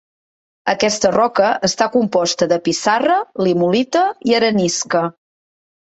[0.71, 3.19] Aquesta roca està composta de pissarra,
[3.49, 5.03] limolita i arenisca.